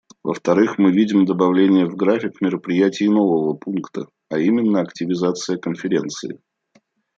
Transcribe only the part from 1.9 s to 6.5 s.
график мероприятий нового пункта, а именно: активизация Конференции.